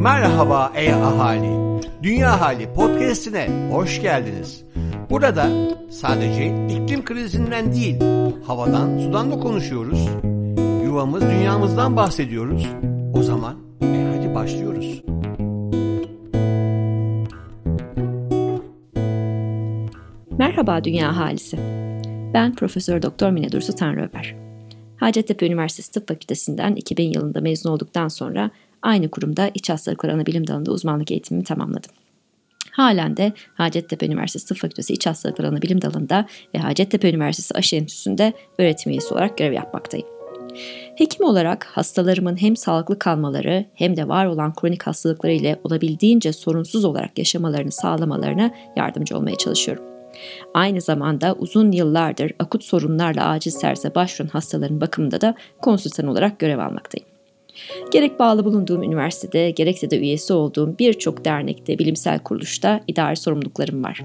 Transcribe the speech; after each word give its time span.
Merhaba 0.00 0.72
ey 0.74 0.92
ahali. 0.92 1.80
Dünya 2.02 2.40
Hali 2.40 2.72
podcast'ine 2.72 3.48
hoş 3.72 4.02
geldiniz. 4.02 4.64
Burada 5.10 5.48
sadece 5.90 6.66
iklim 6.68 7.04
krizinden 7.04 7.72
değil, 7.72 7.96
havadan, 8.46 8.98
sudan 8.98 9.30
da 9.30 9.40
konuşuyoruz. 9.40 10.08
Yuvamız, 10.84 11.22
dünyamızdan 11.22 11.96
bahsediyoruz. 11.96 12.66
O 13.14 13.22
zaman 13.22 13.56
e 13.82 14.16
hadi 14.16 14.34
başlıyoruz. 14.34 15.02
Merhaba 20.38 20.84
Dünya 20.84 21.08
Ahalisi. 21.08 21.58
Ben 22.34 22.54
Profesör 22.54 23.02
Doktor 23.02 23.30
Mine 23.30 23.52
Dursu 23.52 23.72
Tanrıöper. 23.72 24.36
Hacettepe 24.96 25.46
Üniversitesi 25.46 25.92
Tıp 25.92 26.08
Fakültesinden 26.08 26.74
2000 26.74 27.12
yılında 27.12 27.40
mezun 27.40 27.70
olduktan 27.70 28.08
sonra 28.08 28.50
aynı 28.82 29.10
kurumda 29.10 29.50
iç 29.54 29.70
hastalıkları 29.70 30.12
anabilim 30.12 30.46
dalında 30.46 30.70
uzmanlık 30.70 31.10
eğitimimi 31.10 31.44
tamamladım. 31.44 31.90
Halen 32.70 33.16
de 33.16 33.32
Hacettepe 33.54 34.06
Üniversitesi 34.06 34.46
Tıp 34.46 34.58
Fakültesi 34.58 34.92
İç 34.92 35.06
Hastalıkları 35.06 35.48
Anabilim 35.48 35.82
Dalı'nda 35.82 36.26
ve 36.54 36.58
Hacettepe 36.58 37.10
Üniversitesi 37.10 37.54
Aşı 37.54 37.76
Enstitüsü'nde 37.76 38.32
öğretim 38.58 38.92
üyesi 38.92 39.14
olarak 39.14 39.38
görev 39.38 39.52
yapmaktayım. 39.52 40.06
Hekim 40.96 41.26
olarak 41.26 41.64
hastalarımın 41.64 42.40
hem 42.40 42.56
sağlıklı 42.56 42.98
kalmaları 42.98 43.64
hem 43.74 43.96
de 43.96 44.08
var 44.08 44.26
olan 44.26 44.54
kronik 44.54 44.82
hastalıkları 44.82 45.32
ile 45.32 45.60
olabildiğince 45.64 46.32
sorunsuz 46.32 46.84
olarak 46.84 47.18
yaşamalarını 47.18 47.72
sağlamalarına 47.72 48.54
yardımcı 48.76 49.16
olmaya 49.16 49.36
çalışıyorum. 49.36 49.84
Aynı 50.54 50.80
zamanda 50.80 51.34
uzun 51.38 51.72
yıllardır 51.72 52.32
akut 52.38 52.64
sorunlarla 52.64 53.28
acil 53.28 53.50
servise 53.50 53.94
başvuran 53.94 54.28
hastaların 54.28 54.80
bakımında 54.80 55.20
da 55.20 55.34
konsültan 55.62 56.06
olarak 56.06 56.38
görev 56.38 56.58
almaktayım. 56.58 57.15
Gerek 57.92 58.18
bağlı 58.18 58.44
bulunduğum 58.44 58.82
üniversitede 58.82 59.50
gerekse 59.50 59.90
de 59.90 59.98
üyesi 59.98 60.32
olduğum 60.32 60.78
birçok 60.78 61.24
dernekte, 61.24 61.78
bilimsel 61.78 62.18
kuruluşta 62.18 62.80
idari 62.86 63.16
sorumluluklarım 63.16 63.84
var. 63.84 64.02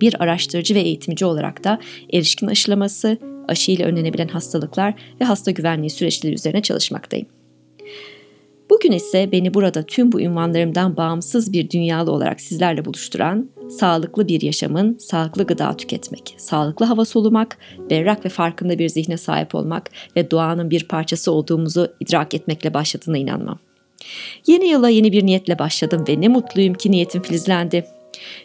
Bir 0.00 0.22
araştırıcı 0.22 0.74
ve 0.74 0.80
eğitimci 0.80 1.24
olarak 1.24 1.64
da 1.64 1.80
erişkin 2.12 2.46
aşılaması, 2.46 3.18
aşıyla 3.48 3.86
önlenebilen 3.86 4.28
hastalıklar 4.28 4.94
ve 5.20 5.24
hasta 5.24 5.50
güvenliği 5.50 5.90
süreçleri 5.90 6.34
üzerine 6.34 6.62
çalışmaktayım. 6.62 7.26
Bugün 8.70 8.92
ise 8.92 9.32
beni 9.32 9.54
burada 9.54 9.82
tüm 9.82 10.12
bu 10.12 10.20
ünvanlarımdan 10.20 10.96
bağımsız 10.96 11.52
bir 11.52 11.70
dünyalı 11.70 12.10
olarak 12.10 12.40
sizlerle 12.40 12.84
buluşturan 12.84 13.50
sağlıklı 13.70 14.28
bir 14.28 14.42
yaşamın 14.42 14.98
sağlıklı 14.98 15.44
gıda 15.44 15.76
tüketmek, 15.76 16.34
sağlıklı 16.38 16.86
hava 16.86 17.04
solumak, 17.04 17.58
berrak 17.90 18.24
ve 18.24 18.28
farkında 18.28 18.78
bir 18.78 18.88
zihne 18.88 19.16
sahip 19.16 19.54
olmak 19.54 19.90
ve 20.16 20.30
doğanın 20.30 20.70
bir 20.70 20.88
parçası 20.88 21.32
olduğumuzu 21.32 21.88
idrak 22.00 22.34
etmekle 22.34 22.74
başladığına 22.74 23.18
inanmam. 23.18 23.58
Yeni 24.46 24.66
yıla 24.68 24.88
yeni 24.88 25.12
bir 25.12 25.26
niyetle 25.26 25.58
başladım 25.58 26.04
ve 26.08 26.20
ne 26.20 26.28
mutluyum 26.28 26.74
ki 26.74 26.90
niyetim 26.90 27.22
filizlendi. 27.22 27.84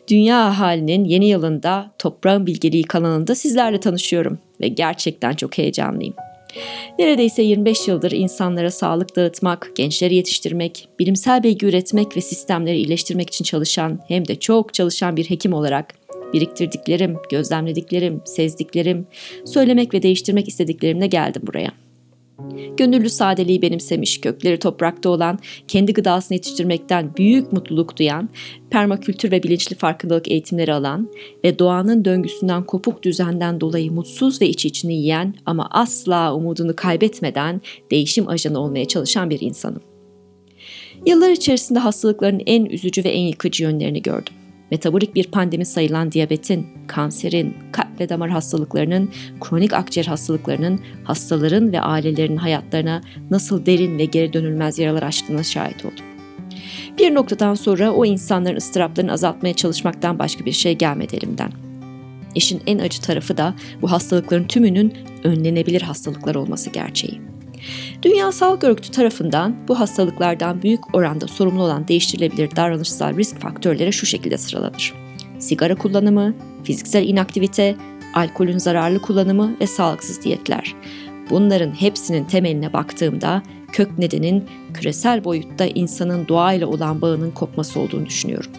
Dünya 0.07 0.45
ahalinin 0.45 1.05
yeni 1.05 1.27
yılında 1.27 1.91
toprağın 1.99 2.45
bilgeliği 2.45 2.83
kanalında 2.83 3.35
sizlerle 3.35 3.79
tanışıyorum 3.79 4.39
ve 4.61 4.67
gerçekten 4.67 5.33
çok 5.33 5.57
heyecanlıyım. 5.57 6.13
Neredeyse 6.99 7.41
25 7.41 7.87
yıldır 7.87 8.11
insanlara 8.11 8.71
sağlık 8.71 9.15
dağıtmak, 9.15 9.71
gençleri 9.75 10.15
yetiştirmek, 10.15 10.87
bilimsel 10.99 11.43
bilgi 11.43 11.65
üretmek 11.65 12.17
ve 12.17 12.21
sistemleri 12.21 12.77
iyileştirmek 12.77 13.29
için 13.29 13.45
çalışan 13.45 13.99
hem 14.07 14.27
de 14.27 14.35
çok 14.35 14.73
çalışan 14.73 15.17
bir 15.17 15.29
hekim 15.29 15.53
olarak 15.53 15.93
biriktirdiklerim, 16.33 17.17
gözlemlediklerim, 17.31 18.21
sezdiklerim, 18.25 19.07
söylemek 19.45 19.93
ve 19.93 20.03
değiştirmek 20.03 20.47
istediklerimle 20.47 21.07
geldim 21.07 21.41
buraya.'' 21.47 21.86
Gönüllü 22.77 23.09
sadeliği 23.09 23.61
benimsemiş, 23.61 24.21
kökleri 24.21 24.59
toprakta 24.59 25.09
olan, 25.09 25.39
kendi 25.67 25.93
gıdasını 25.93 26.35
yetiştirmekten 26.35 27.15
büyük 27.17 27.53
mutluluk 27.53 27.97
duyan, 27.97 28.29
permakültür 28.69 29.31
ve 29.31 29.43
bilinçli 29.43 29.75
farkındalık 29.75 30.31
eğitimleri 30.31 30.73
alan 30.73 31.09
ve 31.43 31.59
doğanın 31.59 32.05
döngüsünden 32.05 32.63
kopuk 32.63 33.03
düzenden 33.03 33.61
dolayı 33.61 33.91
mutsuz 33.91 34.41
ve 34.41 34.49
iç 34.49 34.65
içini 34.65 34.93
yiyen 34.93 35.33
ama 35.45 35.67
asla 35.71 36.35
umudunu 36.35 36.75
kaybetmeden 36.75 37.61
değişim 37.91 38.27
ajanı 38.27 38.59
olmaya 38.59 38.85
çalışan 38.85 39.29
bir 39.29 39.41
insanım. 39.41 39.81
Yıllar 41.05 41.31
içerisinde 41.31 41.79
hastalıkların 41.79 42.41
en 42.45 42.65
üzücü 42.65 43.03
ve 43.03 43.09
en 43.09 43.27
yıkıcı 43.27 43.63
yönlerini 43.63 44.01
gördüm 44.01 44.33
metabolik 44.71 45.15
bir 45.15 45.31
pandemi 45.31 45.65
sayılan 45.65 46.11
diyabetin, 46.11 46.67
kanserin, 46.87 47.53
kalp 47.71 47.99
ve 47.99 48.09
damar 48.09 48.29
hastalıklarının, 48.29 49.09
kronik 49.41 49.73
akciğer 49.73 50.05
hastalıklarının 50.05 50.79
hastaların 51.03 51.71
ve 51.71 51.81
ailelerin 51.81 52.37
hayatlarına 52.37 53.01
nasıl 53.31 53.65
derin 53.65 53.97
ve 53.97 54.05
geri 54.05 54.33
dönülmez 54.33 54.79
yaralar 54.79 55.03
açtığına 55.03 55.43
şahit 55.43 55.85
oldum. 55.85 56.05
Bir 56.99 57.13
noktadan 57.13 57.53
sonra 57.53 57.91
o 57.91 58.05
insanların 58.05 58.55
ıstıraplarını 58.55 59.11
azaltmaya 59.11 59.53
çalışmaktan 59.53 60.19
başka 60.19 60.45
bir 60.45 60.51
şey 60.51 60.73
gelmedi 60.73 61.15
elimden. 61.15 61.51
İşin 62.35 62.61
en 62.67 62.79
acı 62.79 63.01
tarafı 63.01 63.37
da 63.37 63.55
bu 63.81 63.91
hastalıkların 63.91 64.47
tümünün 64.47 64.93
önlenebilir 65.23 65.81
hastalıklar 65.81 66.35
olması 66.35 66.69
gerçeği. 66.69 67.36
Dünya 68.01 68.31
Sağlık 68.31 68.63
Örgütü 68.63 68.91
tarafından 68.91 69.55
bu 69.67 69.79
hastalıklardan 69.79 70.61
büyük 70.61 70.95
oranda 70.95 71.27
sorumlu 71.27 71.63
olan 71.63 71.87
değiştirilebilir 71.87 72.55
davranışsal 72.55 73.17
risk 73.17 73.39
faktörleri 73.39 73.93
şu 73.93 74.05
şekilde 74.05 74.37
sıralanır. 74.37 74.93
Sigara 75.39 75.75
kullanımı, 75.75 76.33
fiziksel 76.63 77.07
inaktivite, 77.07 77.75
alkolün 78.13 78.57
zararlı 78.57 79.01
kullanımı 79.01 79.55
ve 79.61 79.67
sağlıksız 79.67 80.23
diyetler. 80.23 80.75
Bunların 81.29 81.71
hepsinin 81.71 82.25
temeline 82.25 82.73
baktığımda 82.73 83.43
kök 83.71 83.97
nedenin 83.97 84.45
küresel 84.73 85.23
boyutta 85.23 85.65
insanın 85.65 86.27
doğayla 86.27 86.67
olan 86.67 87.01
bağının 87.01 87.31
kopması 87.31 87.79
olduğunu 87.79 88.05
düşünüyorum. 88.05 88.51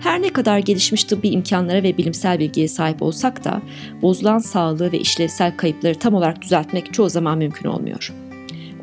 Her 0.00 0.22
ne 0.22 0.32
kadar 0.32 0.58
gelişmiş 0.58 1.04
tıbbi 1.04 1.28
imkanlara 1.28 1.82
ve 1.82 1.98
bilimsel 1.98 2.38
bilgiye 2.38 2.68
sahip 2.68 3.02
olsak 3.02 3.44
da 3.44 3.62
bozulan 4.02 4.38
sağlığı 4.38 4.92
ve 4.92 4.98
işlevsel 4.98 5.56
kayıpları 5.56 5.94
tam 5.94 6.14
olarak 6.14 6.42
düzeltmek 6.42 6.94
çoğu 6.94 7.08
zaman 7.08 7.38
mümkün 7.38 7.68
olmuyor. 7.68 8.12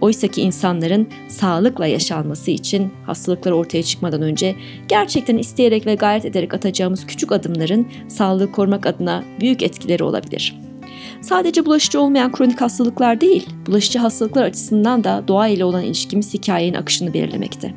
Oysa 0.04 0.28
ki 0.28 0.42
insanların 0.42 1.08
sağlıkla 1.28 1.88
yaşanması 1.88 2.52
için 2.52 2.92
hastalıklar 3.06 3.52
ortaya 3.52 3.84
çıkmadan 3.84 4.22
önce 4.22 4.56
gerçekten 4.88 5.38
isteyerek 5.38 5.86
ve 5.86 5.96
gayret 5.96 6.26
ederek 6.26 6.54
atacağımız 6.54 7.08
küçük 7.08 7.32
adımların 7.32 7.88
sağlığı 8.08 8.52
korumak 8.52 8.86
adına 8.86 9.24
büyük 9.40 9.64
etkileri 9.64 10.04
olabilir. 10.04 10.60
Sadece 11.22 11.66
bulaşıcı 11.66 12.02
olmayan 12.02 12.32
kronik 12.32 12.62
hastalıklar 12.62 13.22
değil, 13.22 13.50
bulaşıcı 13.68 14.00
hastalıklar 14.00 14.44
açısından 14.44 15.04
da 15.04 15.24
doğa 15.28 15.48
ile 15.48 15.66
olan 15.66 15.84
ilişkimiz 15.84 16.34
hikayenin 16.34 16.78
akışını 16.78 17.14
belirlemekte. 17.14 17.74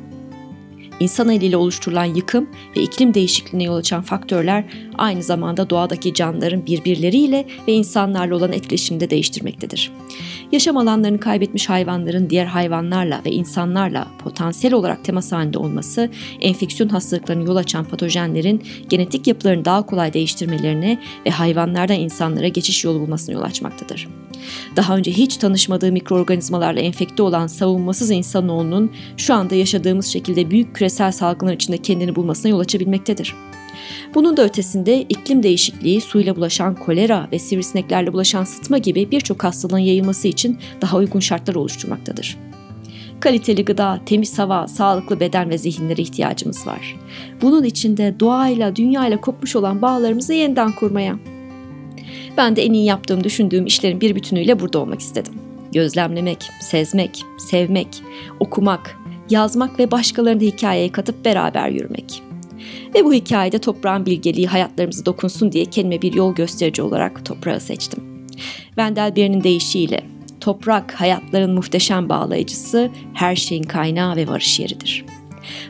İnsan 0.99 1.29
eliyle 1.29 1.57
oluşturulan 1.57 2.05
yıkım 2.05 2.49
ve 2.77 2.81
iklim 2.81 3.13
değişikliğine 3.13 3.63
yol 3.63 3.75
açan 3.75 4.01
faktörler 4.01 4.63
aynı 4.97 5.23
zamanda 5.23 5.69
doğadaki 5.69 6.13
canlıların 6.13 6.65
birbirleriyle 6.65 7.45
ve 7.67 7.73
insanlarla 7.73 8.35
olan 8.35 8.53
etkileşiminde 8.53 9.09
değiştirmektedir. 9.09 9.91
Yaşam 10.51 10.77
alanlarını 10.77 11.19
kaybetmiş 11.19 11.69
hayvanların 11.69 12.29
diğer 12.29 12.45
hayvanlarla 12.45 13.21
ve 13.25 13.31
insanlarla 13.31 14.07
potansiyel 14.23 14.73
olarak 14.73 15.03
temas 15.03 15.31
halinde 15.31 15.57
olması, 15.57 16.09
enfeksiyon 16.41 16.89
hastalıklarını 16.89 17.47
yol 17.47 17.55
açan 17.55 17.85
patojenlerin 17.85 18.63
genetik 18.89 19.27
yapılarını 19.27 19.65
daha 19.65 19.85
kolay 19.85 20.13
değiştirmelerine 20.13 20.99
ve 21.25 21.29
hayvanlardan 21.29 21.99
insanlara 21.99 22.47
geçiş 22.47 22.83
yolu 22.83 22.99
bulmasına 22.99 23.35
yol 23.35 23.41
açmaktadır. 23.41 24.07
Daha 24.75 24.97
önce 24.97 25.11
hiç 25.11 25.37
tanışmadığı 25.37 25.91
mikroorganizmalarla 25.91 26.79
enfekte 26.79 27.23
olan 27.23 27.47
savunmasız 27.47 28.11
insanoğlunun 28.11 28.91
şu 29.17 29.33
anda 29.33 29.55
yaşadığımız 29.55 30.05
şekilde 30.05 30.51
büyük 30.51 30.75
küresel 30.75 31.11
salgınlar 31.11 31.53
içinde 31.53 31.77
kendini 31.77 32.15
bulmasına 32.15 32.49
yol 32.49 32.59
açabilmektedir. 32.59 33.35
Bunun 34.17 34.37
da 34.37 34.43
ötesinde 34.43 35.01
iklim 35.01 35.43
değişikliği, 35.43 36.01
suyla 36.01 36.35
bulaşan 36.35 36.75
kolera 36.75 37.27
ve 37.31 37.39
sivrisineklerle 37.39 38.13
bulaşan 38.13 38.43
sıtma 38.43 38.77
gibi 38.77 39.11
birçok 39.11 39.43
hastalığın 39.43 39.77
yayılması 39.77 40.27
için 40.27 40.57
daha 40.81 40.97
uygun 40.97 41.19
şartlar 41.19 41.55
oluşturmaktadır. 41.55 42.37
Kaliteli 43.19 43.65
gıda, 43.65 44.01
temiz 44.05 44.39
hava, 44.39 44.67
sağlıklı 44.67 45.19
beden 45.19 45.49
ve 45.49 45.57
zihinlere 45.57 46.01
ihtiyacımız 46.01 46.67
var. 46.67 46.95
Bunun 47.41 47.63
için 47.63 47.97
de 47.97 48.15
doğayla, 48.19 48.75
dünyayla 48.75 49.21
kopmuş 49.21 49.55
olan 49.55 49.81
bağlarımızı 49.81 50.33
yeniden 50.33 50.71
kurmaya. 50.71 51.19
Ben 52.37 52.55
de 52.55 52.65
en 52.65 52.73
iyi 52.73 52.85
yaptığım 52.85 53.23
düşündüğüm 53.23 53.65
işlerin 53.65 54.01
bir 54.01 54.15
bütünüyle 54.15 54.59
burada 54.59 54.79
olmak 54.79 54.99
istedim. 54.99 55.33
Gözlemlemek, 55.73 56.49
sezmek, 56.61 57.21
sevmek, 57.49 58.01
okumak, 58.39 58.97
yazmak 59.29 59.79
ve 59.79 59.91
başkalarını 59.91 60.41
hikayeye 60.41 60.91
katıp 60.91 61.25
beraber 61.25 61.69
yürümek. 61.69 62.26
Ve 62.95 63.05
bu 63.05 63.13
hikayede 63.13 63.59
toprağın 63.59 64.05
bilgeliği 64.05 64.47
hayatlarımızı 64.47 65.05
dokunsun 65.05 65.51
diye 65.51 65.65
kendime 65.65 66.01
bir 66.01 66.13
yol 66.13 66.35
gösterici 66.35 66.81
olarak 66.81 67.25
toprağı 67.25 67.59
seçtim. 67.59 68.27
Wendell 68.65 69.15
Berry'nin 69.15 69.43
deyişiyle 69.43 70.03
toprak 70.41 70.93
hayatların 70.93 71.53
muhteşem 71.53 72.09
bağlayıcısı, 72.09 72.89
her 73.13 73.35
şeyin 73.35 73.63
kaynağı 73.63 74.15
ve 74.15 74.27
varış 74.27 74.59
yeridir. 74.59 75.05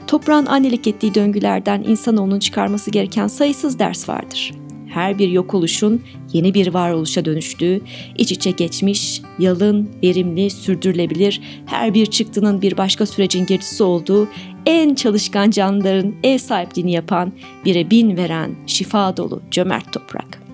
Toprağın 0.08 0.46
annelik 0.46 0.88
ettiği 0.88 1.16
döngülerden 1.16 1.84
insanoğlunun 1.84 2.40
çıkarması 2.40 2.92
gereken 2.92 3.28
sayısız 3.28 3.80
ders 3.80 4.10
vardır 4.10 4.67
her 4.90 5.20
bir 5.20 5.30
yok 5.30 5.54
oluşun 5.54 6.02
yeni 6.34 6.54
bir 6.54 6.74
varoluşa 6.74 7.26
dönüştüğü, 7.26 7.82
iç 8.18 8.32
içe 8.32 8.52
geçmiş, 8.52 9.22
yalın, 9.40 9.90
verimli, 10.04 10.50
sürdürülebilir, 10.50 11.42
her 11.66 11.94
bir 11.94 12.06
çıktının 12.06 12.62
bir 12.62 12.78
başka 12.78 13.06
sürecin 13.06 13.46
gerisi 13.46 13.84
olduğu 13.84 14.28
en 14.66 14.96
çalışkan 14.96 15.50
canlıların 15.50 16.14
ev 16.24 16.38
sahipliğini 16.38 16.92
yapan, 16.92 17.32
bire 17.66 17.90
bin 17.90 18.18
veren, 18.18 18.56
şifa 18.68 19.18
dolu, 19.18 19.42
cömert 19.52 19.94
toprak. 19.94 20.48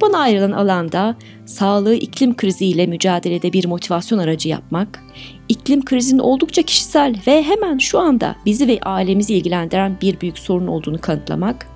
Bana 0.00 0.18
ayrılan 0.18 0.52
alanda 0.52 1.16
sağlığı 1.46 1.94
iklim 1.94 2.36
kriziyle 2.36 2.86
mücadelede 2.86 3.52
bir 3.52 3.66
motivasyon 3.66 4.18
aracı 4.18 4.48
yapmak, 4.48 5.04
iklim 5.48 5.84
krizinin 5.84 6.18
oldukça 6.18 6.62
kişisel 6.62 7.16
ve 7.26 7.42
hemen 7.42 7.78
şu 7.78 7.98
anda 7.98 8.36
bizi 8.46 8.68
ve 8.68 8.80
ailemizi 8.82 9.34
ilgilendiren 9.34 9.96
bir 10.02 10.20
büyük 10.20 10.38
sorun 10.38 10.66
olduğunu 10.66 11.00
kanıtlamak, 11.00 11.66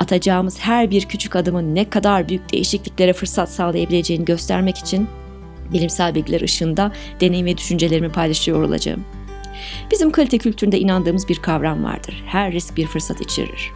atacağımız 0.00 0.58
her 0.58 0.90
bir 0.90 1.04
küçük 1.04 1.36
adımın 1.36 1.74
ne 1.74 1.90
kadar 1.90 2.28
büyük 2.28 2.52
değişikliklere 2.52 3.12
fırsat 3.12 3.50
sağlayabileceğini 3.50 4.24
göstermek 4.24 4.78
için 4.78 5.08
bilimsel 5.72 6.14
bilgiler 6.14 6.40
ışığında 6.40 6.92
deneyim 7.20 7.46
ve 7.46 7.58
düşüncelerimi 7.58 8.12
paylaşıyor 8.12 8.62
olacağım. 8.62 9.04
Bizim 9.90 10.10
kalite 10.10 10.38
kültüründe 10.38 10.78
inandığımız 10.78 11.28
bir 11.28 11.36
kavram 11.36 11.84
vardır. 11.84 12.24
Her 12.26 12.52
risk 12.52 12.76
bir 12.76 12.86
fırsat 12.86 13.20
içerir. 13.20 13.70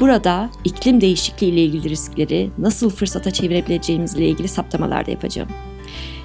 Burada 0.00 0.50
iklim 0.64 1.00
değişikliği 1.00 1.50
ile 1.50 1.62
ilgili 1.62 1.88
riskleri 1.88 2.50
nasıl 2.58 2.90
fırsata 2.90 3.30
çevirebileceğimizle 3.30 4.28
ilgili 4.28 4.48
saptamalar 4.48 5.06
da 5.06 5.10
yapacağım. 5.10 5.48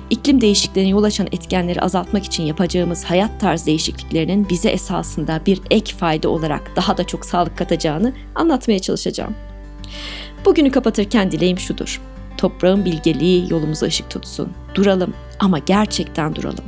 İklim 0.10 0.42
değişikliğine 0.42 0.90
yol 0.90 1.04
açan 1.04 1.28
etkenleri 1.32 1.82
azaltmak 1.82 2.26
için 2.26 2.44
yapacağımız 2.44 3.04
hayat 3.04 3.40
tarzı 3.40 3.66
değişikliklerinin 3.66 4.50
bize 4.50 4.70
esasında 4.70 5.42
bir 5.46 5.62
ek 5.72 5.96
fayda 5.96 6.30
olarak 6.30 6.76
daha 6.76 6.98
da 6.98 7.04
çok 7.04 7.26
sağlık 7.26 7.58
katacağını 7.58 8.14
anlatmaya 8.36 8.80
çalışacağım. 8.80 9.36
Bugünü 10.46 10.72
kapatırken 10.72 11.32
dileğim 11.32 11.60
şudur. 11.60 12.02
Toprağın 12.38 12.86
bilgeliği 12.86 13.52
yolumuza 13.52 13.86
ışık 13.86 14.10
tutsun. 14.10 14.52
Duralım 14.76 15.14
ama 15.40 15.60
gerçekten 15.60 16.36
duralım. 16.36 16.66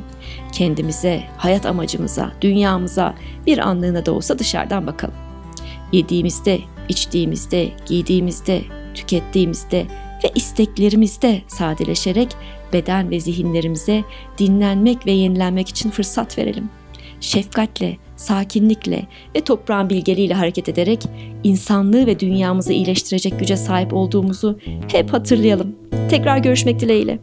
Kendimize, 0.51 1.23
hayat 1.37 1.65
amacımıza, 1.65 2.31
dünyamıza 2.41 3.15
bir 3.47 3.57
anlığına 3.57 4.05
da 4.05 4.11
olsa 4.11 4.39
dışarıdan 4.39 4.87
bakalım. 4.87 5.15
Yediğimizde, 5.91 6.59
içtiğimizde, 6.89 7.71
giydiğimizde, 7.85 8.61
tükettiğimizde 8.95 9.85
ve 10.23 10.31
isteklerimizde 10.35 11.41
sadeleşerek 11.47 12.29
beden 12.73 13.11
ve 13.11 13.19
zihinlerimize 13.19 14.03
dinlenmek 14.37 15.05
ve 15.05 15.11
yenilenmek 15.11 15.69
için 15.69 15.89
fırsat 15.89 16.37
verelim. 16.37 16.69
Şefkatle, 17.21 17.97
sakinlikle 18.15 19.07
ve 19.35 19.41
toprağın 19.41 19.89
bilgeliğiyle 19.89 20.33
hareket 20.33 20.69
ederek 20.69 21.03
insanlığı 21.43 22.07
ve 22.07 22.19
dünyamızı 22.19 22.73
iyileştirecek 22.73 23.39
güce 23.39 23.57
sahip 23.57 23.93
olduğumuzu 23.93 24.59
hep 24.91 25.13
hatırlayalım. 25.13 25.75
Tekrar 26.09 26.37
görüşmek 26.37 26.79
dileğiyle. 26.79 27.19